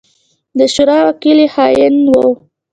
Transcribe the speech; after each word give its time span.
د 0.57 0.59
شورا 0.73 0.97
وکيل 1.07 1.37
يې 1.43 1.47
خائن 1.55 1.95
وو. 2.11 2.29